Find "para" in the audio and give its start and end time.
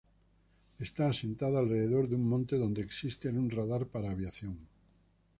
3.85-4.09